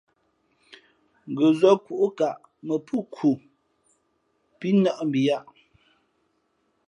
[1.31, 3.29] Ngα̌ zά kūʼkaʼ mα pō khu
[4.59, 5.43] pí nάʼ mbiyāʼ.